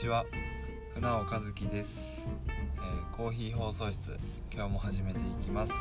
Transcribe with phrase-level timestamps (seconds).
[0.00, 0.24] ちは。
[0.94, 4.18] 船尾和樹です、えーコーヒー放送室。
[4.50, 5.74] 今日も始めていきます。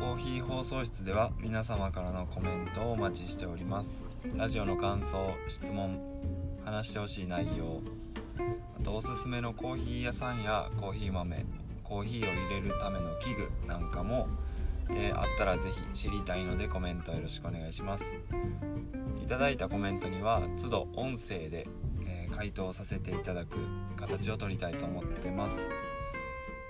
[0.00, 4.02] コーヒー放送室では皆様からのコメントをお待ちしております。
[4.34, 6.00] ラジオの感想質問
[6.64, 7.80] 話してほしい内容
[8.80, 11.46] あとおすすめのコーヒー屋さんやコーヒー豆
[11.84, 14.26] コーヒーを入れるための器具なんかも、
[14.90, 18.16] えーあったらぜひ知りたいのでコメントよろしくお願いします。
[19.22, 21.68] いただいたコメントには都度音声で、
[22.36, 23.56] 回答させていただく
[23.96, 25.58] 形を取りたいと思ってます、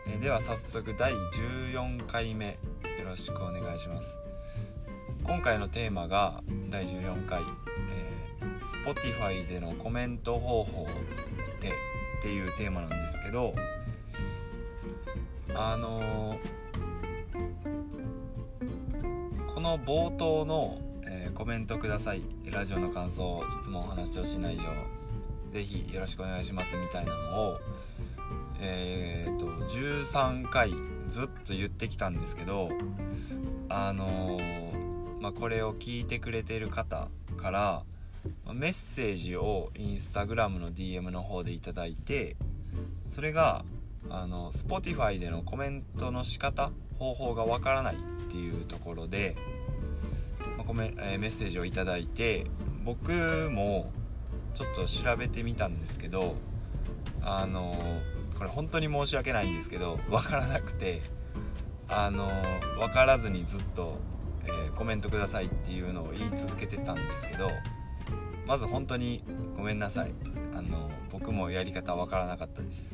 [0.07, 2.55] えーでは早速第14回目よ
[3.09, 4.17] ろしくお願いします。
[5.25, 10.87] 今回のテーマが第14回、えー Spotify でのコメント方法っ
[11.61, 11.73] てっ
[12.23, 13.53] ていうテーマなんですけど
[15.55, 16.39] あのー
[19.53, 22.23] この冒頭の、えーコメントください。
[22.45, 24.63] ラジオの感想質問話してほしい内容。
[25.57, 27.61] ぜひよろしくお願いしますみたいなのを
[28.61, 30.75] えー、と13回
[31.09, 32.69] ずっと言ってきたんですけど
[33.71, 37.83] あのーまあ、これを聞いてくれてる方から
[38.53, 42.37] メッセージをインスタグラムの DM の方でいただいて
[43.09, 43.65] それが
[44.11, 47.99] あの Spotify でのコメントの仕方方法がわからないっ
[48.31, 49.37] ていうところで、
[50.57, 52.47] まあコメえーメッセージをいただいて
[52.85, 53.11] 僕
[53.51, 53.91] も
[54.57, 56.35] ちょっと調べてみたんですけど
[57.23, 57.77] あの
[58.39, 61.03] これ本当に申し訳ないんですけどわからなくて
[61.89, 62.31] あの
[62.79, 63.99] 分からずにずっと、
[64.45, 67.51] えーコメントくださいっていうのを言い続けてたんですけど
[68.47, 69.23] まず本当に
[69.57, 70.13] ごめんなさい。
[70.55, 72.91] あの僕もやり方わからなかったです。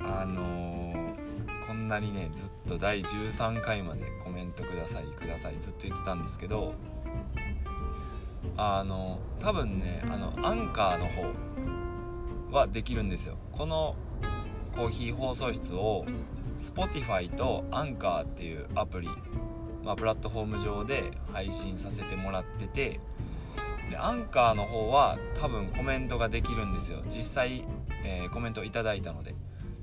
[0.00, 0.92] あの
[1.66, 6.74] こんなにねずっと第13回までコメントくださいくださいずっと言ってたんですけど
[8.56, 13.36] あの多分ねあのアンカーの方はできるんですよ。
[13.52, 13.96] この
[14.74, 16.04] コーヒー放送室を
[16.58, 19.08] Spotify と Anchor っていうアプリ、
[19.84, 23.00] まあ、プラットフォーム上で配信させてもらってて
[23.90, 27.02] で Anchor の方は多分コメントができるんですよ。
[27.08, 27.64] 実際、
[28.04, 29.34] えーコメントいただいたので。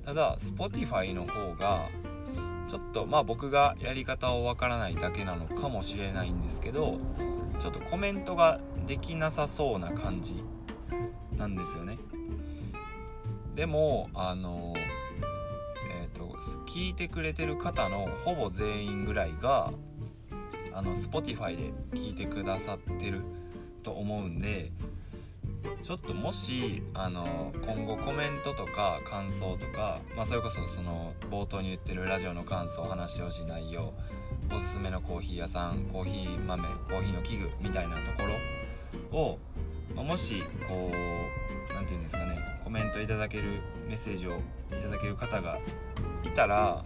[0.06, 1.88] ただ Spotify の方が
[2.68, 7.00] ちょっとまあ僕がやり方をわからないだけなのかもしれないんですけど
[7.62, 10.44] ちょっとコメントができなさそうな感じ
[11.38, 12.00] なんですよね。
[13.54, 14.74] でもあの
[15.92, 16.36] えっ、と
[16.66, 19.72] 聞いてくれてる方のほぼ全員ぐらいが
[20.74, 23.22] あの Spotify で聞いてくださってる
[23.84, 24.72] と思うんで
[25.82, 33.94] ちょっともしあの今後コメントとか感想とか、まあ、それこそその冒頭に言ってるラジオの感想話してほしい内容
[34.56, 38.24] おすすめのコーヒー屋さんコーヒー豆コーヒーの器具みたいなとこ
[39.12, 39.40] ろを、
[39.96, 43.44] まあもしこう何て言うんですかねコメントいただける
[43.88, 44.38] メッセージを
[44.72, 45.58] いただける方が
[46.24, 46.84] いたら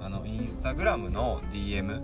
[0.00, 2.00] あのインスタグラムの DM、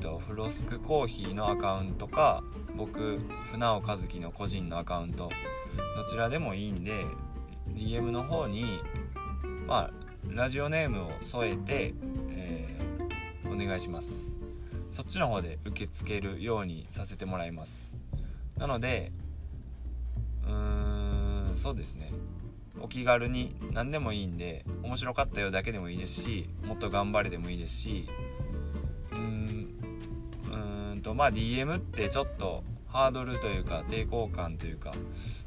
[0.00, 2.42] とフロスクコーヒーのアカウントか
[2.76, 3.20] 僕
[3.52, 5.30] 船尾和樹の個人のアカウント
[5.96, 7.04] どちらでもいいんで
[7.68, 8.80] DM の方に
[9.66, 9.90] まあ
[10.28, 11.94] ラジオネームを添えて、
[12.30, 12.80] えー
[13.50, 14.32] お願いします。
[14.88, 17.90] そっちの方で受け付けるようにさせてもらいます。
[18.56, 19.12] なので
[20.44, 22.12] うーんそうですね。
[22.80, 28.08] お気軽に何でもいいんで面白かったよだけでもいいですしもっと頑張れでもいいですし
[29.12, 29.79] うーん
[31.00, 34.92] とまあ DM ってちょっとハードルというか抵抗感というか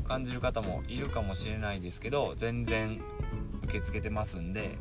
[0.07, 3.01] 感じる方もいるかもしれないですけど全然
[3.63, 4.77] 受け付けてますんで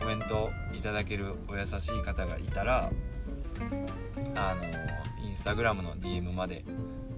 [0.00, 2.90] コメントいただけるお優しい方がいたら
[4.34, 6.64] あのインスタグラムの DM まで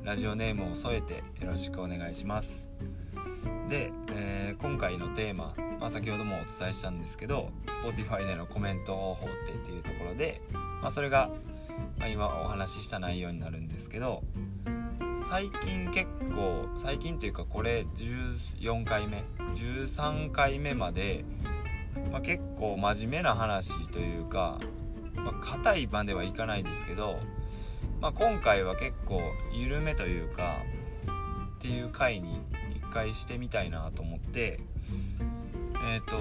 [0.02, 2.68] ラジオネームを添えてよろしくお願いします。
[3.68, 7.50] で、えー今回のテーマ、まあ、先ほどもお伝えしたんですけど
[7.82, 11.30] Spotify でのコメント方法ってっていうところで、まあ、それが、
[11.98, 14.22] まあ、今お話しした内容になるんですけど
[15.28, 19.22] 最近結構最近というかこれ14回目
[19.54, 21.24] 13回目まで、
[22.10, 24.58] まあ、結構真面目な話というか
[25.14, 27.18] まあ硬いまではいかないですけど、
[28.00, 29.20] まあ、今回は結構
[29.52, 30.56] 緩めというか
[31.56, 32.40] っていう回に
[32.74, 34.58] 一回してみたいなと思って
[35.92, 36.16] えっ、と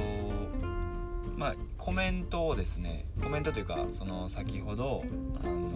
[1.40, 5.06] まあコメントをですねコメントというかその先ほど
[5.42, 5.72] あの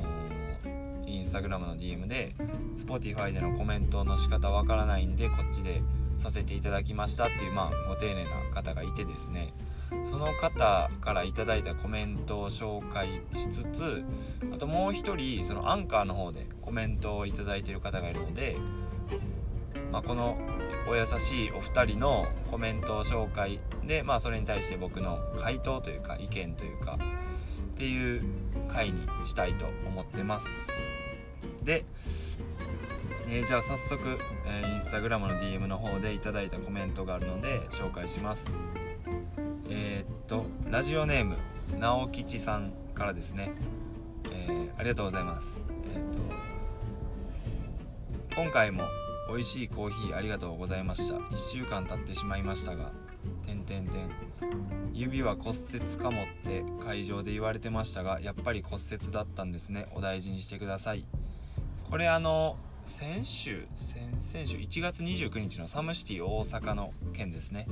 [1.07, 2.35] インスタグラムの DM で
[2.75, 5.81] Spotify でのコメントの仕方わからないんでこっちで
[6.17, 9.53] させていただきましたっていうまあご丁寧な方がいてですね
[10.03, 14.03] その方からいただいたコメントを紹介しつつ
[14.53, 18.57] あともう一人そのアンカーの方でコメントをいただいてる方がいるので、
[19.93, 20.37] まあ、この
[20.87, 26.97] お優しいお二人のコメントを紹介でまあそれに対して僕の回答というか意見というか
[27.73, 28.23] っていう
[28.67, 30.47] 回にしたいと思ってます。
[31.63, 31.85] で、
[33.27, 38.59] えー、じゃあ早速、えー、インスタグラムの DM の方でいただいたコメントがあるので紹介します。
[39.69, 41.37] えー、っとラジオネーム
[41.79, 43.51] 直吉さんからですね、
[44.31, 45.47] えー、ありがとうございます。
[45.93, 45.99] えっ
[48.35, 48.83] と今回も
[49.33, 51.15] 美味しいコーヒーありがとうございました。
[51.15, 52.91] 1週間経ってしまいましたが
[53.47, 54.07] 点点点
[54.93, 59.87] 指は骨折かもって会場で言われてましたがやっぱり骨折だったんですね。
[59.95, 61.07] お大事にしてください。
[61.89, 67.67] これあの先週先々週1月29日のサムシティ大阪の件ですね、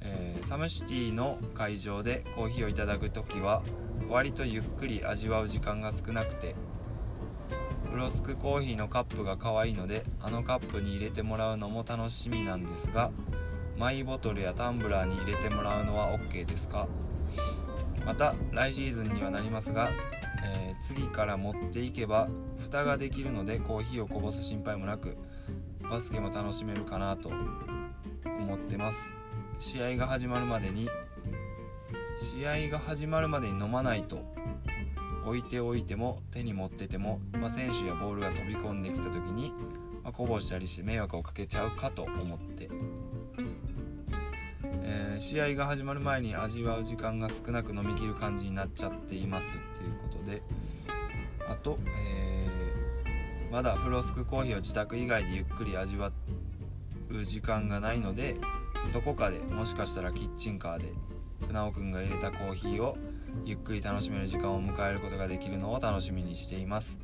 [0.00, 3.62] えー、サムシティの会場でコーヒーをいただく時は
[4.08, 6.56] 割とゆっくり味わう時間が少なくて
[8.00, 13.10] ロスクコーヒーのカップが可愛いのであのカップに入れてもらうのも楽しみなんですが
[13.78, 16.88] マイボトルやタンブラーに入れてもらうのは OK ですか？
[18.06, 19.90] また来シーズンにはなりますが、
[20.44, 25.16] えー、次から持っていけば蓋ができるのでコーヒーをこぼす心配もなく
[25.90, 29.10] バスケも楽しめるかなと思ってます。
[29.58, 30.88] 試合が始まるまでに
[32.18, 34.24] 試合が始まるまでに飲まないと
[35.24, 39.52] 置いておいても手に持ってても、まあ、選手やボールが飛び込んできた時に、
[40.02, 42.68] まあ、こぼしたりして迷惑をかけちゃうかと思って、
[44.82, 50.42] えー、試合が始まる前に味わう時間が少なく飲みきる感じになっちゃっていますっていうことで。
[51.50, 56.12] あと、えー、まだフロスクコーヒーを自宅以外でゆっくり味わ
[57.10, 58.36] う時間がないので
[58.92, 60.92] どこかでもしかしたらキッチンカーで
[61.46, 62.96] 船尾くんが入れたコーヒーを
[63.44, 66.98] ゆっくり楽しめる時間を迎えることができるのを楽しみにしています。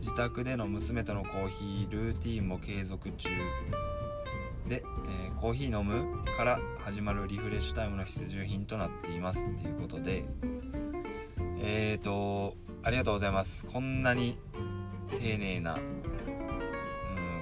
[0.00, 3.28] 自宅での娘とのコーヒールーティンも継続中
[4.68, 10.24] で、えー、コーヒー飲むから始まるリフレッシュタイムの必需品となっていますっていうことで
[11.58, 13.66] えーとありがとうございます。
[13.66, 14.38] こんなに
[15.10, 15.80] 丁寧な、うん、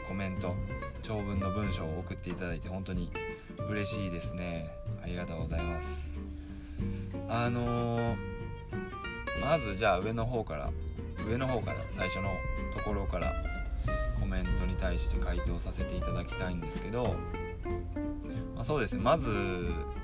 [0.09, 0.55] コメント
[1.03, 3.11] 長文の文章を送っていただいて本当に
[3.69, 4.71] 嬉しいですね。
[5.05, 6.11] ありがとうございます。
[7.29, 8.17] あのー、
[9.39, 10.71] まずじゃあ上の方から
[11.29, 12.31] 上の方から最初の
[12.75, 13.31] ところから
[14.19, 17.17] コメントに対して回答させていただきたいんですけど、
[18.55, 19.31] まあ、そうですねまず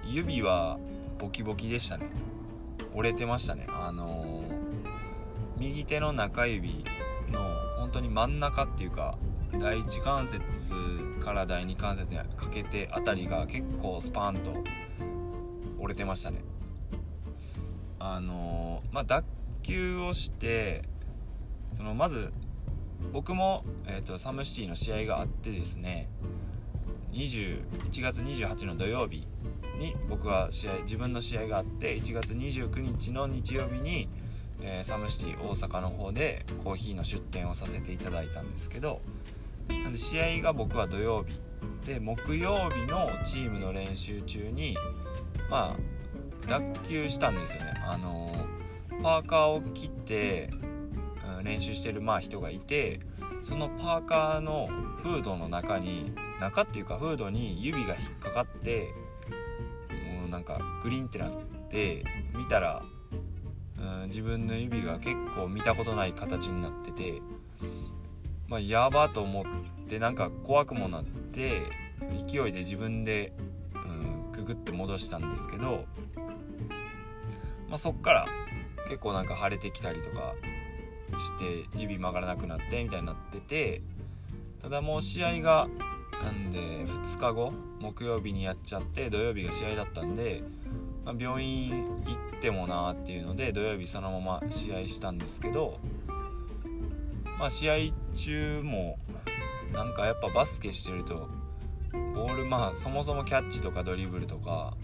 [0.04, 0.78] 指は
[1.18, 2.06] ボキボキでしたね。
[2.94, 3.66] 折れてましたね。
[3.70, 4.44] あのー、
[5.56, 6.84] 右手の中指
[7.30, 7.40] の
[7.78, 9.16] 本当に真ん中っていうか
[9.58, 10.74] 第一関節
[11.24, 14.52] から第二関節にかけてあたりが結構スパンと
[15.80, 16.42] 折れてましたね。
[17.98, 19.24] あのまあ、脱
[19.62, 20.82] 臼をして
[21.72, 22.32] そのまず
[23.12, 26.08] 僕も、えーと、サムシティの試合があってですね
[27.12, 27.62] 1
[28.00, 29.26] 月28の土曜日
[29.78, 34.08] に僕は試合自分の試合があって1月29日の日曜日に、
[34.62, 39.00] えー、サムシティ大阪の方でコーヒーの出店をさせていただいたんですけど
[39.68, 41.40] なんで試合が僕は土曜日
[41.86, 44.76] で木曜日のチームの練習中に
[45.50, 47.74] まあ脱臼したんですよね。
[47.84, 48.32] あの
[49.02, 50.50] パーカーを切って、
[51.38, 53.00] うん、練習してるまあ人がいて
[53.42, 58.88] そのパーカーのフードの中に中っていうかフードに指が引っかかって
[60.20, 61.32] もうなんかグリンってなっ
[61.68, 62.04] て
[62.34, 62.82] 見たら、
[63.78, 67.22] うん、自分の指が結構見たことない形になってて
[68.46, 69.44] まあやばと思っ
[69.88, 71.62] てなんか怖くもなって
[72.26, 73.32] 勢いで自分で、
[74.50, 75.84] うん、くぐって戻したんですけど
[77.70, 78.26] まあ、そっから
[78.88, 80.34] 結構なんか腫れてきたりとか
[81.18, 83.82] して指曲がらなくなってみたいになってて
[84.60, 85.68] ただもう試合が
[86.24, 90.42] なんで2日後木曜日にやっちゃって土曜日が試合だったんで、
[91.04, 95.78] まあ、病院行ってもなーっていうので土曜日そのまま試合したんですけど
[97.38, 97.76] まあ試合
[98.14, 98.98] 中も
[99.72, 101.28] なんかやっぱバスケしてると
[101.92, 104.74] ボールまあそもそもキャッチとかドリブルとか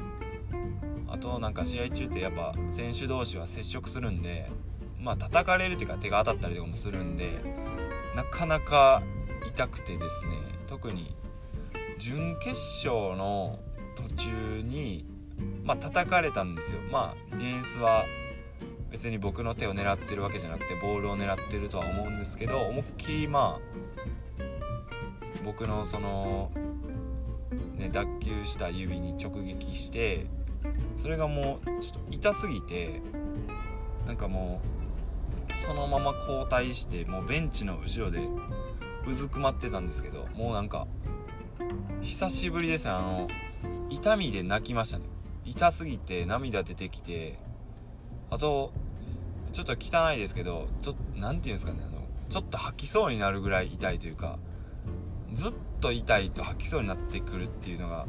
[1.08, 4.50] あとなんか試合中ってやっぱ選手同士は接触するんで
[5.00, 7.40] まあ叩かれるっていうか手が当たったりとかもするんで
[8.14, 9.02] なかなか
[9.46, 10.32] 痛くてですね
[10.66, 11.14] 特に
[11.98, 12.50] 準決
[12.86, 13.58] 勝の
[13.94, 15.06] 途中に
[15.64, 16.80] まあ叩かれたんですよ。
[16.90, 18.04] まあディフェンスは
[18.90, 24.42] 別に僕の手を狙ってるわけじゃなくてボールを狙ってるとは思うんですけど思いっきりまあ
[25.44, 26.50] 僕のその
[27.76, 30.26] ね脱臼した指に直撃して
[30.96, 33.00] それがもうちょっと痛すぎて
[34.06, 34.60] なんかも
[35.48, 38.20] うそのまま交代してもうベンチの後ろで
[39.06, 40.86] うずくまってたんですけどもうなんか
[42.02, 42.90] 久しぶりですね。
[42.90, 43.28] あの
[43.88, 45.04] 痛みで泣きましたね。
[45.44, 47.38] 痛すぎて涙出てきて
[48.30, 48.72] あと
[49.52, 54.38] ちょっと汚いですけどちょ何て言うんですかねあのちょっと吐きそうになるぐらい痛いというか
[55.37, 58.07] ずっと痛いと吐きそうになってくるっていうのが、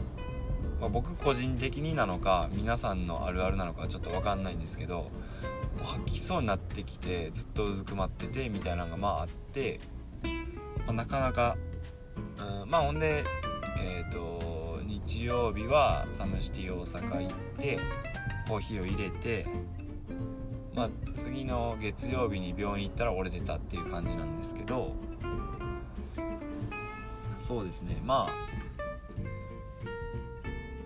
[0.79, 5.11] まあ、僕個人的になのか皆さんのあるあるなのかちょっと分かんないんですけど
[5.83, 9.81] 吐きそうになってきてずっとうずくまっててみたいなのがまああって、
[10.23, 10.29] ま
[10.87, 11.57] あ、なかなか、
[12.63, 13.25] うん、まあほんで
[13.77, 17.79] えっ、ー、と日曜日はサムシティ大阪行って
[18.47, 19.45] コーヒーを入れて
[20.73, 24.93] まあ、次の月曜日に病院行ったら折れてたっていう感じなんですけど
[27.47, 27.97] そうですね。
[28.03, 28.33] まあ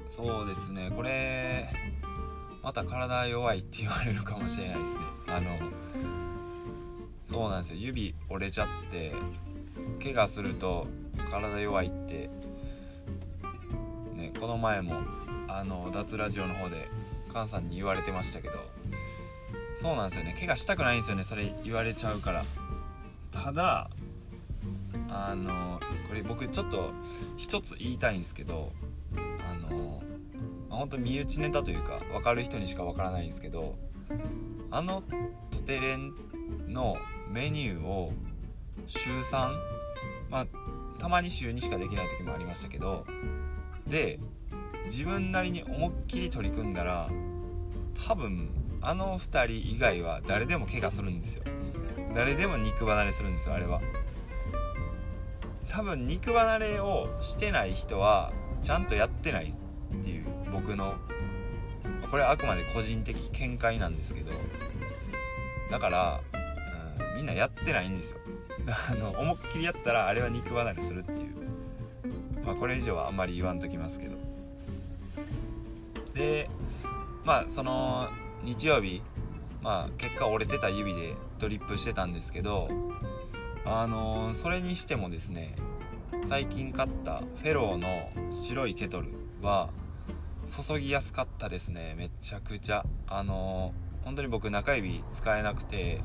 [0.08, 0.92] そうですね。
[0.96, 1.74] これ
[2.62, 5.00] また体弱いって言われるかもしれないですね。
[5.28, 5.58] あの
[7.26, 7.78] そうなんですよ。
[7.80, 9.12] 指折れちゃって
[10.04, 10.86] 怪我すると
[11.32, 12.30] 体弱いって
[14.14, 15.02] ねこの前も
[15.48, 16.90] あの脱ラジオの方で
[17.30, 18.54] 菅さんに言われてましたけど
[19.76, 20.36] そうなんですよね。
[20.38, 21.24] 怪我したくないんですよね。
[21.24, 22.46] それ言われちゃうから。
[23.32, 23.90] ただ
[25.10, 25.81] あの
[26.12, 26.92] これ僕ちょっと
[27.38, 28.74] 一つ言いたいんですけど
[29.16, 30.04] あの
[30.70, 33.78] 本当身内ネタというか分かる人にしか分からないんですけど
[34.72, 35.04] あの
[35.52, 36.14] トテレン
[36.68, 36.98] の
[37.30, 38.12] メニューを
[38.88, 39.54] 週3
[40.30, 40.48] まあ
[41.00, 43.06] たまに週2しかできない時もありましたけど
[43.88, 44.20] で
[44.88, 47.10] 自分なりに思いっきり取り組んだら
[48.06, 48.50] 多分
[48.82, 51.44] あの2人以外は誰でも怪我するんですよ。
[52.14, 53.80] 誰でも肉離れするんですよあれは。
[55.72, 60.96] 多分肉離れをしてない人はちゃんとやってないっていう僕の
[62.10, 64.32] これはあくまで個人的見解なんですけど
[65.72, 66.22] だから、
[67.10, 68.20] うん、みんなやってないんですよ。
[68.68, 71.36] あの思いっきりやったらあれは肉離れするっていう。
[72.46, 74.18] まあこれ以上はあんまり言わんときますけど。
[76.14, 76.50] で
[77.24, 78.10] まあその
[78.44, 79.02] 日曜日
[79.62, 82.68] まあ結果折れてた指でドリップしてたんですけど
[83.66, 85.56] あの、それにしてもですね
[86.26, 89.10] 最近買ったフェローの白いケトル
[89.42, 89.70] は
[90.46, 91.96] 注ぎやすかったですね。
[91.98, 92.86] めちゃくちゃ。
[93.08, 96.00] あのー、本当に僕中指使えなくて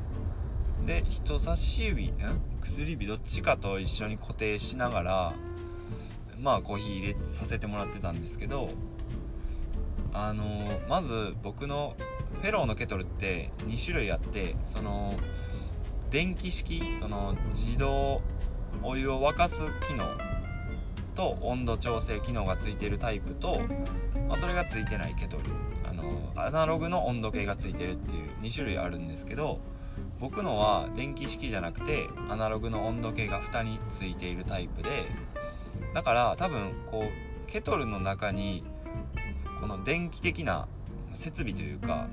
[0.87, 2.15] で人差し指ん？
[2.63, 5.33] 薬指どっちかと一緒に固定しながら
[6.41, 8.69] まあコーヒー入れさせてもらってたんですけど
[10.13, 10.45] あの、
[10.89, 11.97] まず僕の
[12.41, 15.15] フェローのケトルって2種類あってその
[16.11, 18.23] 電気式その自動
[18.83, 20.05] お湯を沸かす機能
[21.15, 23.61] と温度調整機能がついているタイプと、
[24.29, 25.43] まあ、それがついてないケトル。
[25.89, 29.61] あのアナログの温度計がついてるっていう2種類あるんですけど
[30.21, 35.07] 僕のは電気式じゃなくてアナログの温度計が蓋についているタイプで
[35.95, 38.65] だから多分こうケトルの中に
[39.61, 40.67] この電気的な
[41.15, 42.09] 設備というか、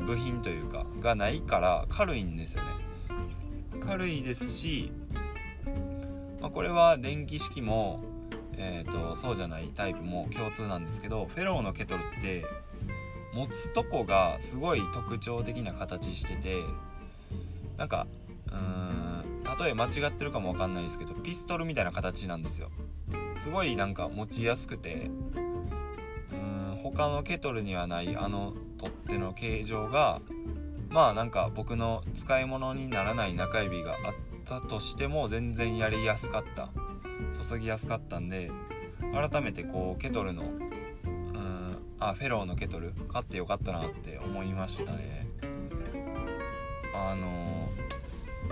[0.00, 2.68] 部品というかがないから軽いんですよね。
[3.84, 4.92] 軽いですし、
[6.40, 8.00] まあ、これは電気式も、
[8.56, 12.44] えーと、そうじゃないタイプも共通なんですけどフェローのケトルって
[13.34, 16.56] 持つとこがすごい特徴的な形してて
[17.76, 18.06] なんか
[18.48, 19.20] うーん
[19.58, 22.70] 例え間違ってるかもわかんないですけどピストルみたいな形なんですよ。
[23.36, 25.10] すごいなんか持ちやすくて
[26.82, 30.20] 他のケトルにはないあの取っ手の形状が
[30.88, 33.96] まあなんか僕の使い物にならない中指があっ
[34.44, 36.70] たとしても全然やりやすかった。
[37.30, 38.50] 注ぎやすかったんで
[39.12, 45.28] 改めてこうケトルのうんあフェローのケトル買ってよかったなって思いましたね。
[46.94, 47.68] あの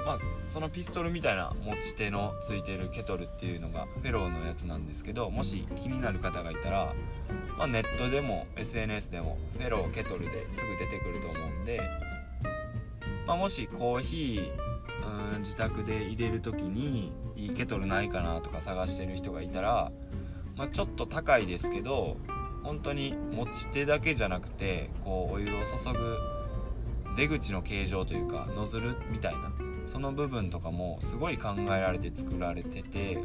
[0.09, 6.95] まあそのピストルみたいな持ち手のついてるケトルっていうのがフェローのやつなんですけどもし気になる方がいたら
[7.59, 11.81] まあ、ネットでも SNS でもフェローケトルですぐ出てくると思うんで、
[13.27, 19.91] まあ、もしコーヒーうん自宅で入れる時にいいケトルないかなとか探してる人がいたら、
[20.57, 22.17] まあ、ちょっと高いですけど
[22.63, 26.17] 本当に持ち手だけじゃなくてこうお湯を注ぐ
[27.17, 29.51] 出口の形状というかノズルみたいな
[29.89, 33.23] その部分とかもすごい考えられて作られてて、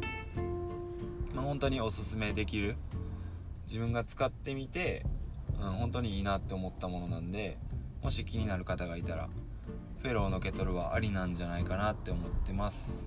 [1.34, 2.76] まあ、本当におすすめできる
[3.66, 5.04] 自分が使ってみて、
[5.60, 7.58] うん、本当にいいなって思ったものなんで
[8.02, 9.28] もし気になる方がいたら
[10.02, 13.06] フェローのケトルはありなんじゃないかなって思ってます。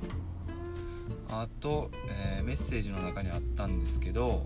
[1.30, 4.46] あと、えー、メッセージの中にあったんですけど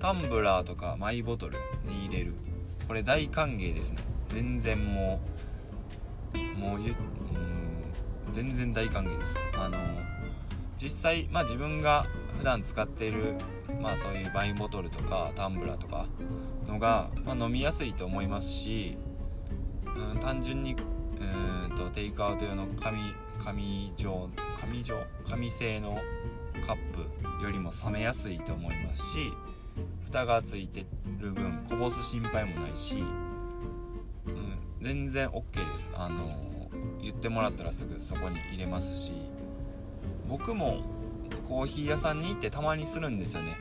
[0.00, 2.34] タンブラーとかマイボトルに入れる。
[2.88, 3.98] これ大歓迎ですね。
[4.28, 5.20] 全然も
[6.34, 6.94] うもうゆ、う、
[8.32, 9.36] 全然大歓迎です。
[9.58, 9.78] あの
[10.78, 12.06] 実際まあ自分が
[12.38, 13.34] 普段使っている
[13.80, 16.06] まあそういうワインボトルとかタンブラーとか
[16.66, 18.96] のが、まあ、飲みやすいと思いますし、
[19.84, 24.28] うん、単純にうんとテイクアウト用の紙紙状
[24.60, 24.96] 紙状
[25.28, 25.98] 紙製の
[26.66, 26.76] カッ
[27.38, 29.32] プよりも冷めやすいと思いますし
[30.06, 30.86] 蓋がついて
[31.20, 32.98] る分こぼす心配もないし、
[34.26, 35.90] うん、全然 OK です。
[35.94, 36.51] あの
[37.00, 39.12] 言ってもらったらすぐそこに入れますし
[40.28, 40.82] 僕も
[41.48, 43.56] コーヒー屋さんに行ってたまにするんですよね。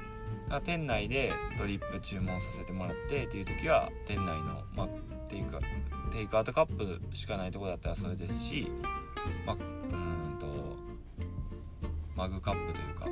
[0.45, 4.87] だから店内でドリップ注文させてもらってっていう時は店内の、まあ、
[5.29, 5.57] テイク
[6.11, 8.69] テイクアウトカップしかないとこだったらそれですし、
[9.45, 10.45] まあ、うんと
[12.15, 13.07] マグカップというか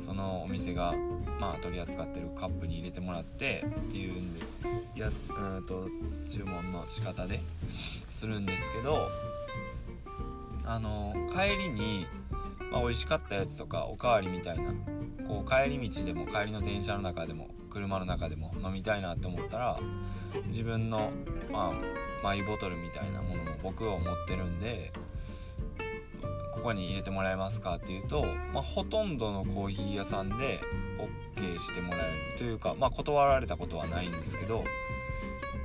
[0.00, 0.94] そのお店が、
[1.40, 4.58] まあ、取り扱ってるカップに入れてもらってっていうんです。
[4.98, 5.88] やうんと
[6.28, 7.40] 注文の仕方で
[8.10, 9.08] するんですけど
[10.64, 12.06] あの帰りに、
[12.70, 14.72] まあ、美味しかったやつとかおかわりみたいな
[15.26, 19.78] こう帰り道でも帰りの電車の中でも車の中でも飲みたいなって思ったら
[20.46, 21.10] 自分の、
[21.50, 24.92] まあ、マイボトルみたいなものも僕は持ってるんで
[26.68, 30.60] こに入れてもらえますかって言うと、まあ、ほとんどのコーヒー屋さんで
[31.34, 34.64] OK してもらえるというか、まあ、断られたことはないんですけど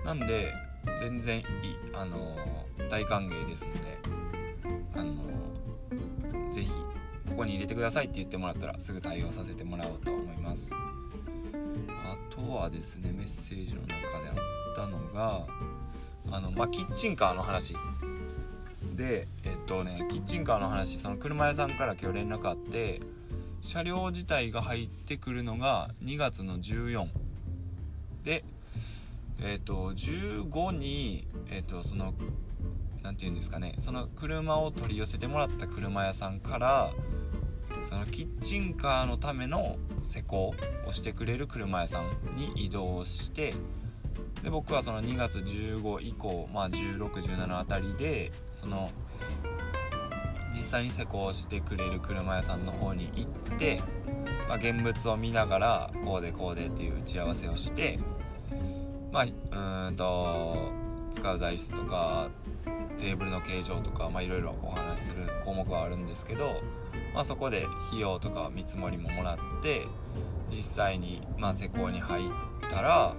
[0.05, 0.53] なんで
[0.99, 1.45] 全然いい、
[1.93, 3.97] あのー、大歓迎ですので、
[4.95, 6.71] あのー、ぜひ
[7.29, 10.71] ここに入れてくださいって言ってもらったらすぐ対応させてもらおうと思います。
[10.73, 13.97] あとはですねメッセージの中で
[14.29, 14.33] あ
[14.73, 15.45] ったのが
[16.31, 17.75] あの、まあ、キッチンカーの話。
[18.95, 23.01] でえっとねキッチンカーの話その車屋さんから今日連絡あって
[23.61, 27.07] 車両自体が入ってくるのが2月の14
[28.23, 28.43] で
[29.41, 32.13] えっと15にえっとその
[33.03, 36.91] 何て言うんですかねその車を取り寄せてもらった車屋さんから
[37.83, 40.53] そのキッチンカーのための施工
[40.87, 43.53] をしてくれる車屋さんに移動して
[44.43, 48.91] で僕はその2月15以降、まあ、1617あたりでその
[50.53, 53.81] 実際に施工してくれる車屋さんの方に行って、
[54.47, 57.97] まあ、現物を見ながらこうでこうでっていう打ち合わせをして
[59.11, 60.71] まあうんと
[61.11, 62.29] 使う材質とか
[62.97, 66.61] テーブルの形状とかいろいろお話しする項目はあるんですけど、
[67.13, 69.87] まあ、そこで費用とか見積もりももらって
[70.49, 72.29] 実際にま施工に入っ
[72.69, 73.15] たら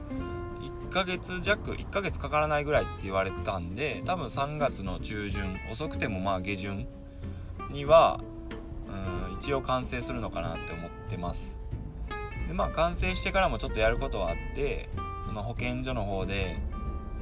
[0.95, 6.87] ヶ月弱1ヶ月かからないぐらいって言われてたんで多分3月の中旬遅くてもまあ下旬
[7.73, 8.21] には
[9.29, 11.59] うん一応完成するのかなって思ってます。
[12.47, 14.89] でまあ完成してからもちょっとやることはあって
[15.25, 16.61] その保健所の方で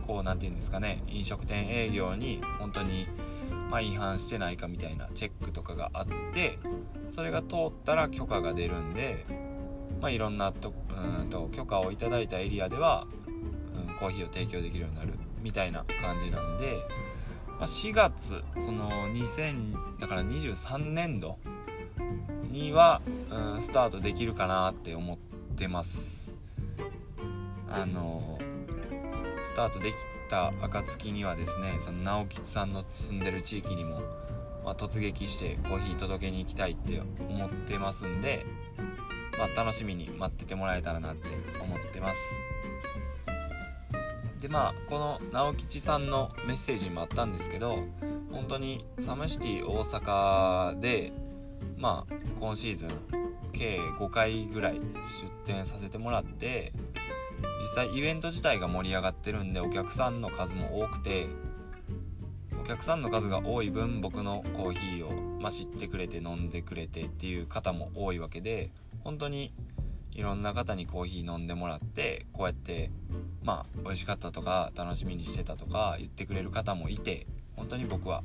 [0.07, 3.09] こう何て言うんですかね飲食店営業に本当に
[3.71, 6.59] まあ、違反してないかみたいなチェックとかがあって
[7.09, 9.25] それが通ったら許可が出るんで、
[9.99, 13.07] まあ、いろんなとうんと許可をいただいたエリアでは
[14.03, 16.85] コーヒーを提供できるようになるみたいな感じなんで、
[17.47, 21.39] まあ、4月その2000だから23年度
[22.51, 25.17] には、うん、スタートできるかなって思っ
[25.57, 26.33] てます。
[27.71, 28.39] あの
[29.41, 29.95] スタートでき
[30.29, 34.03] た暁にはですねその直吉さんの住んでる地域にも、
[34.65, 38.45] まあ、突撃してコーヒー届けに行きたいって思ってますんで、
[39.39, 41.29] まあ、楽しみに待っててもらえたらなって
[41.63, 42.52] 思ってます。
[44.43, 47.79] でまあこの直吉さんのメッセージにもあったんですけど
[48.33, 51.13] 本当にサムシティ大阪で
[51.79, 52.89] まあ今シーズン
[53.53, 54.81] 計5回ぐらい出
[55.47, 56.73] 店させてもらって
[57.61, 61.29] 実際イベント自体が盛り上がってるんでお客さんの数も多くて
[62.61, 68.71] お客さんの数が多い分僕のコーヒーを、まあ、知ってくれて飲んでくれてっていう方も多いわけで
[69.05, 69.53] 本当に
[70.15, 72.91] いろんな方にコーヒー飲んでもらってこうやって
[73.43, 78.23] まあ美味しかったとか楽しみにしてたとか言ってくれる方もいて本当に僕は、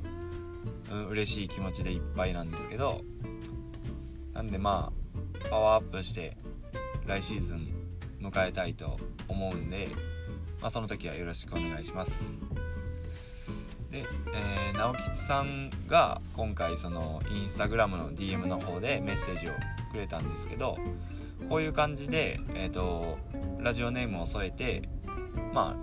[0.90, 3.02] うん、嬉しい気持ちでいっぱいなんですけど
[4.34, 4.92] なんでま
[5.44, 6.36] あパワーアップして
[7.06, 7.78] 来シーズン
[8.20, 9.88] 迎えたいと思うんで、
[10.60, 12.38] まあ、その時はよろしくお願いします。
[13.90, 19.52] で、えー、直吉さんが今回そのインスタグラムの DM の方でメッセージを
[19.90, 20.76] くれたんですけど
[21.48, 23.18] こういう感じで、えーと、
[23.58, 24.88] ラジオネームを添えて
[25.52, 25.76] ま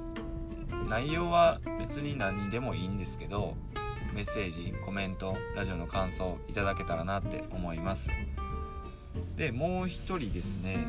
[0.72, 3.56] あ内容は別に何でもいいんですけど
[4.14, 8.10] メッセージコメントラジオの感想いただけたらなって思います。
[9.36, 10.86] でもう一人ですね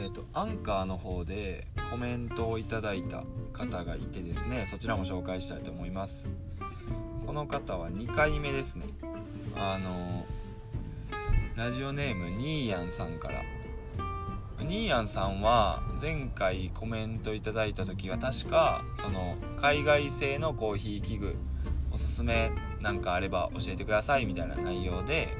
[0.00, 6.28] えっ、ー、とアンカーの方でコメントをいただいた方がいてですねそちらも紹介したいと思います。
[7.26, 8.86] この方は2回目ですね。
[9.54, 10.24] あの
[11.58, 13.42] ラジオネームニーヤンさんから。
[14.64, 21.36] ニーヤンさんは前回コメントいただいた時は確かその海外製のコーヒー器具
[21.90, 25.36] おすすめなんかあれば教えてくださいみたいな内容で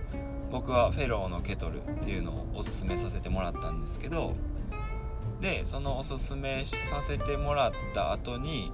[0.50, 4.34] 僕はフェローのケトルっていうのをおすすめさせてもらったんですけど
[5.40, 8.72] でそのおすすめさせてもらった後に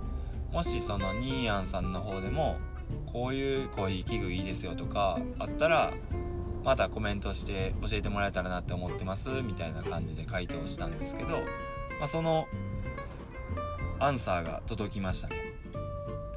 [0.51, 2.57] もしそのニーヤンさんの方でも
[3.13, 5.93] こういうコーヒー器具いいですよとかあったら
[6.65, 11.41] またコメントして教えてもらえたらなって思ってますみたいな感じで回答したんですけど、
[12.01, 12.47] まあ、その
[14.01, 15.37] アンサーが届きましたね。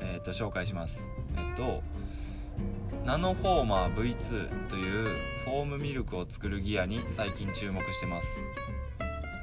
[0.01, 1.07] えっ、ー、と紹介します。
[1.37, 1.81] えっ、ー、と
[3.05, 5.07] ナノフォーマー V2 という
[5.45, 8.27] フォームミルクを作るギアに最近注目してます。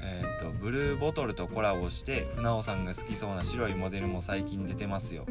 [0.03, 5.25] えっ、ー、とブルーボトルとコラボして船尾さんが好きそうな白いモデルも最近出てますよ。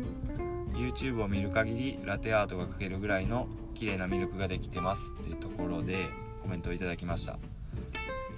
[0.74, 6.08] YouTube を見る限りラテアートが描けるぐらいの綺麗なミルクができてますっていうところで
[6.42, 7.38] コメントをいただきました。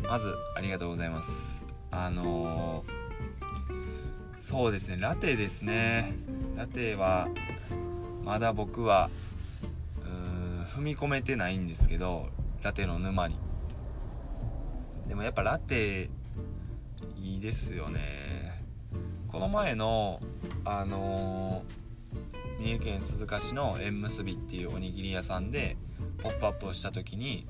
[0.03, 1.65] まずありがとうございます。
[1.91, 6.13] あのー、そうですねラテですね。
[6.55, 7.29] ラテは
[8.23, 9.09] まだ僕は
[10.75, 12.27] 踏み込めてないんですけど
[12.61, 13.37] ラテの沼に。
[15.07, 16.09] でもやっぱラテ
[17.17, 18.61] いいですよね。
[19.31, 20.21] この前の
[20.63, 21.84] あのー
[22.59, 25.77] 三重県鈴鹿市の縁結びっていうおにぎり屋さんで
[26.17, 27.45] ポップアップをした時に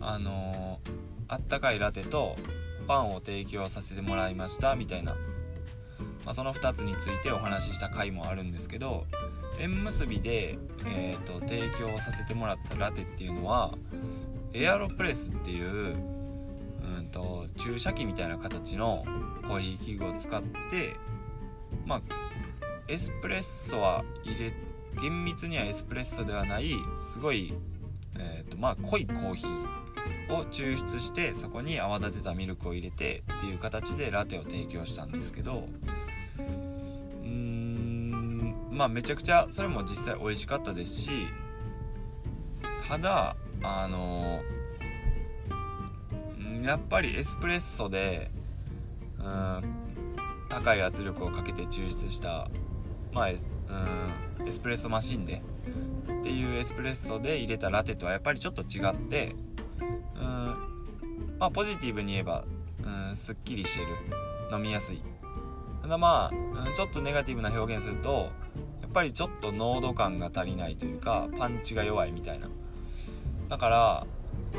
[0.00, 0.90] あのー、
[1.28, 2.36] あったかいラテと
[2.86, 5.14] パンを提供させてもらいましたみたいな、
[6.24, 9.06] まあ、その2つについてお話しした回もあるんですけど
[9.58, 13.74] 縁結びで、えーと、提供させてもらったラテっていうのは
[14.52, 15.96] エアロプレスっていう
[16.98, 19.04] うんと注射器みたいな形の
[19.46, 20.94] コーヒー器具を使って
[21.86, 22.02] まあ
[22.92, 24.52] エスプレッソは入れ
[25.00, 27.54] 厳密にはエスプレッソではないすごい、
[28.18, 35.68] えーとまあ、濃いコーヒーを抽出してそこに泡立てたミルクを入れてっていう形でラテを提供したんですけど
[37.22, 41.10] うんまあめちゃくちゃそれも実際美味しかったですし
[42.86, 44.42] ただあの
[46.62, 48.30] やっぱりエスプレッソで
[49.18, 49.82] うん
[50.50, 52.50] 高い圧力をかけて抽出した
[53.12, 55.42] まあエスうんエスプレッソマシンで
[56.20, 59.34] っていうエスプレッソで入れたラテとはやっぱりちょっと違って
[60.16, 60.24] うん
[61.38, 62.44] まあポジティブに言えば
[62.82, 63.86] うんすっきりしてる
[64.52, 65.02] 飲みやすい。
[65.82, 68.30] ただまあ、うん、ちょっとネガティブな表現すると
[68.80, 72.48] やっぱりちょっと濃度感が足りないというかパンチが弱いみたいな。
[73.48, 74.06] だから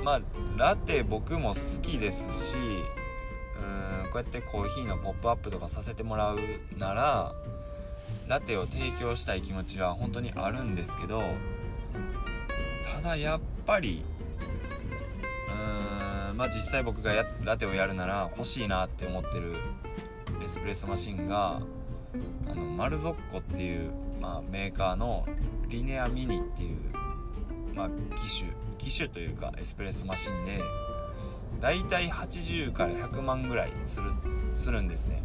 [0.03, 0.21] まあ
[0.57, 6.39] ラテ僕も好きですしうんこうやってコーヒーのポップアップとかさせてもらう
[6.77, 7.33] なら
[8.33, 11.21] ラテを提供したい気持ちは本当にあるんですけど
[12.95, 14.03] ただやっぱり
[15.47, 19.53] うーんまあ実際僕がラテをやるなら欲しいなって思ってる
[20.43, 21.61] エスプレッソマシンが
[22.49, 25.27] あのマルゾッコっていう、まあ、メーカーの
[25.67, 26.79] リネアミニっていう、
[27.75, 30.59] まあ、機種機種というかエスプレッソマシンで
[31.61, 34.11] だいたい80から100万ぐらいする
[34.55, 35.21] するんですね。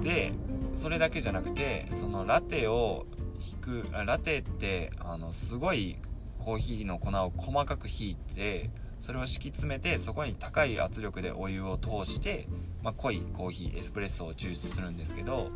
[0.00, 0.32] で
[0.74, 3.06] それだけじゃなくてそのラテを
[3.40, 5.96] 引くラテってあのすごい
[6.38, 12.48] コーヒーの粉を細かく引いてそれを敷き詰めてそこに高い圧力でお湯を通して、
[12.82, 15.50] まあ、濃いコーヒーエスプレッソを抽出するんですけど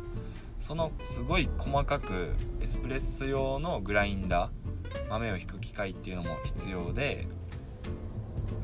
[0.59, 7.27] そのすごい細かくエスプレッソ用のグラインダー豆を引く機械っていうのも必要で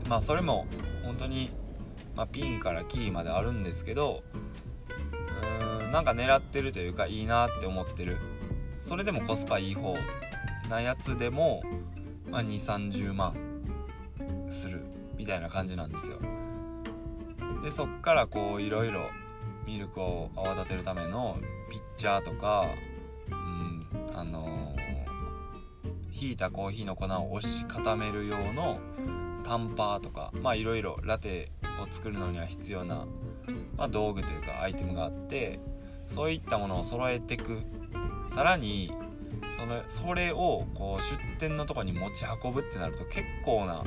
[0.07, 0.65] まあそれも
[1.03, 1.51] 本当に、
[2.15, 4.23] まあ、ピンからキリまであるんですけど
[5.91, 8.17] なんか狙ってるというかいいなって思ってる。
[8.79, 9.95] それでもコスパいい方。
[10.69, 11.63] なやつでも、
[12.29, 13.33] まあ、2 3 0万
[14.49, 14.81] する
[15.17, 16.19] みたいな感じなんですよ。
[17.63, 19.09] でそっからこういろいろ
[19.65, 21.37] ミルクを泡立てるための
[21.69, 22.65] ピッチャーとか
[23.29, 28.79] うんあのー、引いたコーヒーの粉を押し固める用の
[29.43, 33.05] タンパーとかまあいろいろラテを作るのには必要な、
[33.77, 35.59] まあ、道具というかアイテムがあって
[36.09, 37.61] そういったものを揃えていく。
[38.27, 38.91] さらに
[39.51, 43.83] そのそれをこう出店のとこに持ち運ぶってなると結構な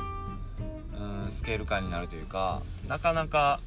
[1.24, 3.60] うんスケール感になるというかなかなか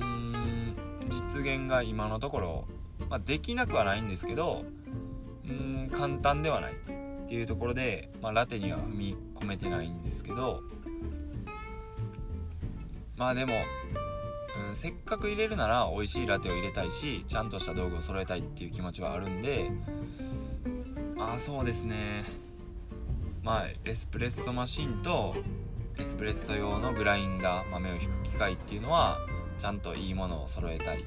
[0.00, 0.74] うん
[1.10, 2.64] 実現が今のところ、
[3.08, 4.64] まあ、できなくはないんですけど
[5.48, 6.74] うん簡単ではないっ
[7.28, 10.62] ていうところで、まあ、ラテには踏み込めてないんですけど
[13.16, 13.52] まあでも
[14.68, 19.70] うん、せっかく入れるなら美味しいラテを入れたいしちゃんとした道具を揃えたいっていう気持ちはあるんで
[21.16, 22.24] まあそうですね。
[23.42, 25.34] まあエスプレッソマシンと
[25.96, 29.18] エスプレッソ用のグラインダー豆をひく機械っていうのは
[29.58, 31.04] ちゃんといいものを揃えたい。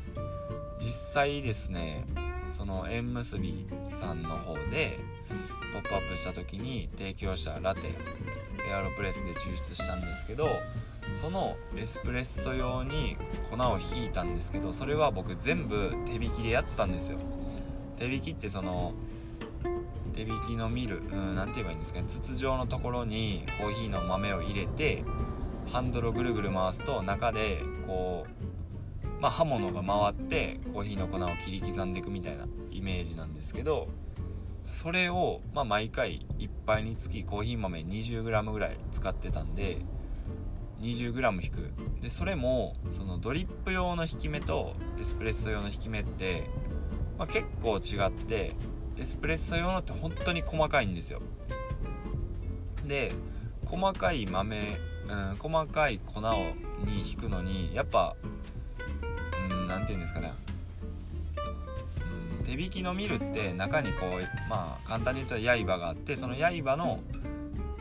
[0.80, 2.06] 実際ですね
[2.50, 5.00] その縁結びさんの方で
[5.74, 7.82] ポップアップした時に提供したラテ
[8.68, 10.50] エアロプレスで抽出したんですけど
[11.14, 13.18] そのエスプレッソ用に
[13.50, 17.20] 粉をひいたんですけどそれは僕全部手引きでやったんですよ。
[17.98, 18.94] 手引きってその
[20.14, 21.02] 手引きのミル
[21.36, 22.06] 何て言えばいいんですかね。
[22.08, 25.04] 筒状のところにコーヒーの豆を入れて
[25.72, 33.88] ハンドルをぐるぐる回すと中でこうまあ刃物が回ってコーヒーの粉を切り刻んでいくみたいなイメージなんですけど
[34.66, 39.78] それを、まあ、毎回1杯につきコーヒー豆 20g ぐらい使ってたんで
[40.82, 41.72] 20g 引く。
[42.02, 46.50] でそれもそのドリップ用の引き目とエスプレッソ用の引き目って、
[47.18, 48.56] まあ、結構違って
[48.98, 51.22] エスプレッソ用のって本当に細かいんですよ。
[52.86, 53.12] で
[53.66, 56.34] 細かい豆、うん、細かい粉を
[56.84, 58.16] に引くのにやっぱ
[59.68, 60.34] 何、うん、て言うんですかね。
[60.46, 67.00] うん手引きのミルって中にこうまあ簡単に言うと刃があってその刃の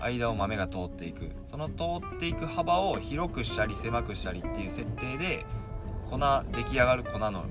[0.01, 1.31] 間を豆が通っていく。
[1.47, 1.85] その通
[2.17, 5.45] っていく幅を広くしたり狭くしたりっていう設定で
[6.09, 6.19] 粉
[6.53, 7.45] 出来上がる粉の、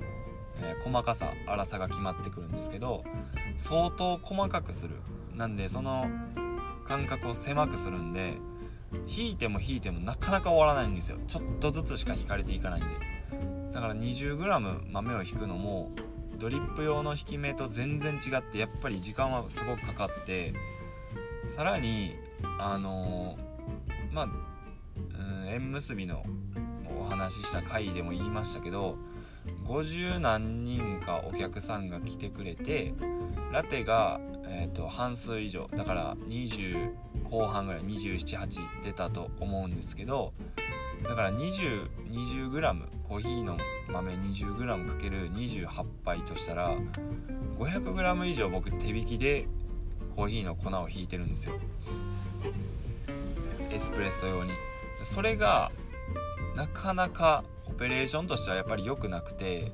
[0.60, 3.04] えー、細かさ粗さが決まってくるんですけど
[3.56, 4.96] 相当細かくする。
[5.34, 6.06] なんでその
[6.86, 8.34] 間隔を狭くするんで
[9.06, 11.18] 引いても引いてもなかなか終わらないんですよ。
[11.28, 13.10] ちょっとずつしか引かれていかないんで。
[13.72, 15.92] だから 20g 豆を引くのも
[16.38, 20.54] ドリップ用の引き目と全然違ってやっぱり時間はすごくかかって
[21.48, 22.16] さらに
[22.58, 23.36] あの、
[24.12, 24.28] まあ、
[25.46, 26.24] 縁結びの
[26.98, 28.96] お話しした回でも言いましたけど
[29.66, 32.94] 50何人かお客さんが来てくれて
[33.52, 36.92] ラテが、えーと、半数以上だから20
[37.24, 40.32] 後半ぐらい278出たと思うんですけど
[41.02, 43.56] だから 20g 20コーヒーの
[43.88, 46.76] 豆 20g×28 杯としたら
[47.58, 49.46] 500g 以上僕手引きで
[50.14, 51.54] コーヒーの粉をひいてるんですよ。
[53.70, 54.52] エスプレッソ用に。
[55.02, 55.70] それが
[56.54, 59.72] なかなかオペレーションとしてはやっぱり良くなくて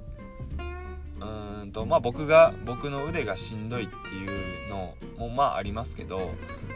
[1.18, 6.30] うーんとまあ僕が僕の腕がしんどいっていうのもまあありますけど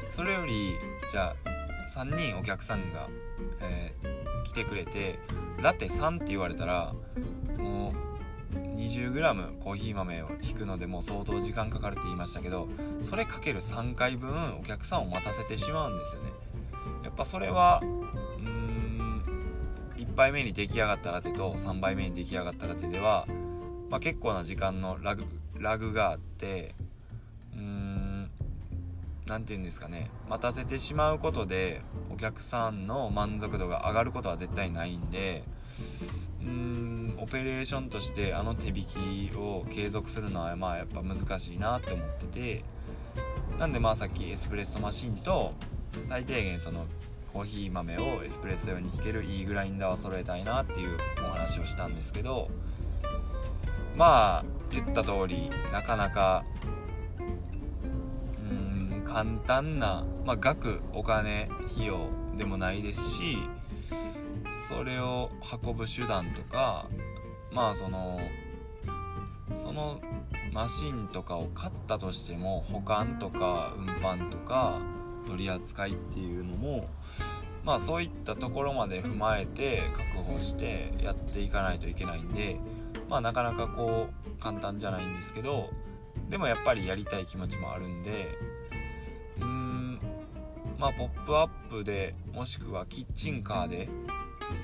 [0.09, 0.75] それより
[1.11, 1.51] じゃあ
[1.95, 3.09] 3人お客さんが、
[3.61, 5.19] えー、来てくれて
[5.61, 6.95] ラテ3って言われたら
[7.59, 7.93] も
[8.55, 12.69] う 20g コーヒー豆を引くのでもう相当時間かかるって言いましたけど
[13.03, 16.50] それかける3回分お客さんを待たせてしまうんですよね。
[17.03, 19.23] やっぱそれはうん
[19.97, 23.27] 1杯目に出来上がったラテと3杯目に出来上がったラテでは、
[23.89, 25.25] まあ、結構な時間のラグ
[25.59, 26.75] ラグがあって
[27.55, 28.31] うん
[29.27, 35.45] 何て言うんですかね待たせてしまうことでお客さんの満足度が上がることは絶対ないんで
[36.43, 42.65] うんオペレーションとしてあの手引きを継続するのはまあやっぱ難しいなって思ってて
[43.59, 45.53] なんでまあさっきエスプレッソマシンと
[46.07, 46.87] 最低限その
[47.33, 52.49] コーヒー豆をエスプレッソ用に引けるいいグラインダーを揃えたいなっていうお話をしたんですけど
[53.97, 56.45] まあ言った通りなかなか
[58.51, 63.39] うん簡単な、まあ、額お金費用でもないですし
[64.69, 65.31] それを
[65.65, 66.87] 運ぶ手段とか
[67.53, 68.21] まあその
[69.57, 70.01] その
[70.53, 74.81] マシンとかを買ったとしても保管とか運搬とか
[75.27, 76.89] 取り扱いっていうのも
[77.65, 79.83] まあそういったところまで踏まえて
[80.15, 82.59] 確保してやっていかないといけないんで
[83.09, 85.71] まあなかなかこう簡単じゃないんですけど
[86.29, 88.39] でもやっぱりやりたい気持ちもあるんで
[89.39, 90.01] うーん
[90.79, 93.89] まあポップアップでもしくはキッチンカーで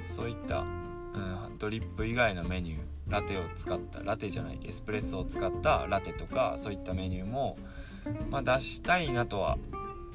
[0.06, 7.56] そういった、うん、ドリップ以外のメニューラテを使ったラテじゃないエスプレッソを使ったラテとかそういったメニューも、
[8.30, 9.58] まあ、出したいなとは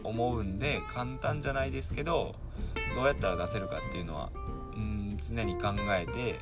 [0.03, 2.35] 思うんで簡単じゃないですけど
[2.95, 4.29] どうやったら出せるかっていうのは
[4.75, 6.39] うん常に考えて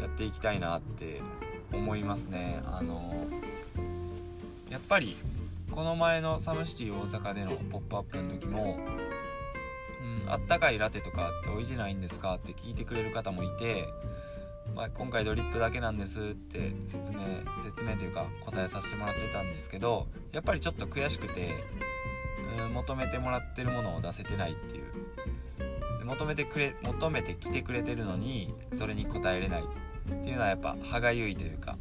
[0.00, 1.20] やっていきたいなって
[1.72, 3.26] 思いますねあの
[4.70, 5.16] やっぱり
[5.70, 8.78] この前のサムシティ大阪での「ポップアップの時も
[10.24, 13.86] 「うん、あったかいラテとかって置いてないんですか?」って聞いてくれる方もいて、
[14.74, 17.18] まあ、今回ドリップだけなんですって説明
[17.62, 21.64] 説明というか答えさせてもらってたんですけどやっぱりちょっと悔しくて
[22.62, 24.84] 求めてもらってるものを出せてないっていう。
[25.98, 29.64] で求めてくれ求めてきてくれてるのにそれに応えれないっ
[30.24, 31.76] ていうのはやっぱ歯がゆいというか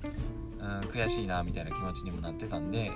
[0.59, 2.91] うん悔しいなみたいな気持ちにもなってたんで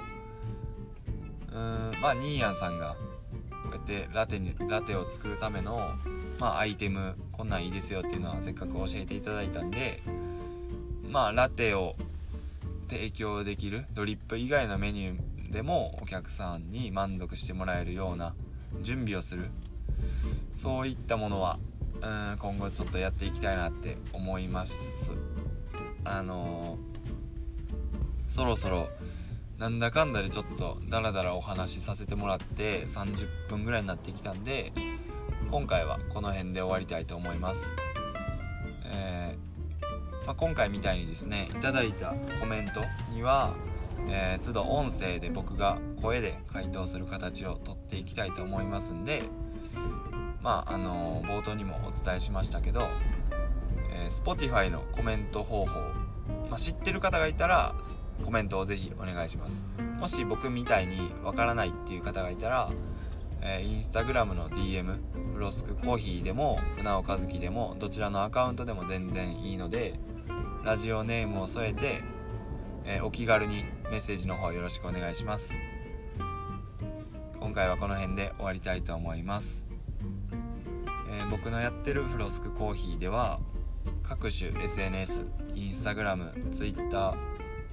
[1.51, 2.95] うんまあニーヤンさんが
[3.63, 5.91] こうやってラテにラテを作るための
[6.39, 10.01] まあアイテムこんなんいいですよっていうのはせっかく教えていただいたんで
[11.09, 11.95] まあラテを
[12.89, 18.33] 提供できるドリップ以外のメニューでもお客さんに満足してもらえるような
[18.81, 19.49] 準備をする。
[20.53, 21.59] そういったものは
[22.01, 25.13] うん今後ちょっとやっていきたいなって思います。
[26.03, 28.89] あのー、そろそろ
[29.61, 34.71] なんだかんだでちょっとダラダラお話しさせてもらって30分ぐらいになってきたんで
[35.51, 37.71] 今回はこの辺で終わりたいと思います、
[38.85, 42.81] えー、まあ、今回みたいにですねいただいたコメント
[43.13, 43.53] には、
[44.09, 49.23] えー、都度音声で僕が声で回答する形をとっていきたいと思いますんで
[50.41, 52.87] まああの冒頭にもお伝えしましたけど、
[53.93, 55.79] えー、Spotify のコメント方法、
[56.49, 57.75] まあ、知ってる方がいたら
[58.23, 59.63] コメントをぜひお願いします。
[59.99, 62.71] もし僕みたいにわからないっていう方がいたら、
[63.41, 64.97] えー、インスタグラムの DM
[65.33, 69.99] フロスクコーヒーでも船尾和樹でもどちらのアカウントでも全然いいので
[70.63, 72.01] ラジオネームを添えて、
[72.85, 75.53] えー、お気軽にメッセージの方よろしくお願いします。
[77.41, 79.65] 今回はこの辺で終わりたいと思います。
[81.09, 83.41] えー、僕のやってるフロスクコーヒーでは
[84.01, 85.25] 各種 SNS
[85.55, 87.17] インスタグラムツイッタ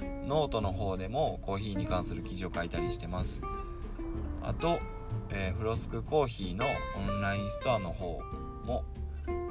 [0.00, 3.40] ーノートの方でもコーヒーに関する記事を書いたりしてます。
[4.42, 4.80] あと、
[5.30, 8.20] えー、フロスクコーヒーのオンラインストアの方
[8.64, 8.82] も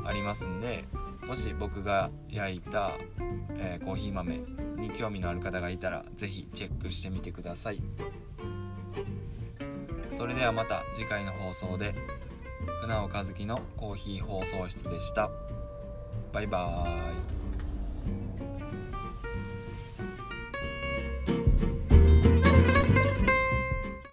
[0.04, 0.84] ありますんで
[1.28, 2.94] もし僕が焼いた、
[3.58, 4.42] えー、コーヒー豆
[4.78, 7.82] に興味のある方がいたら是非チェックしてみてください。
[10.12, 11.94] それではまた次回の放送で
[12.82, 15.30] 船尾和樹のコーヒー放送室でした。
[16.32, 17.37] バイバーイ。